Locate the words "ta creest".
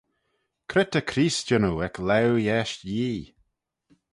0.91-1.45